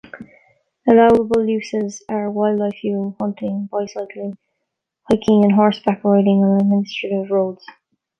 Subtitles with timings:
[0.89, 4.35] Allowable uses are wildlife viewing, hunting, bicycling,
[5.03, 7.63] hiking, and horseback riding on administrative roads.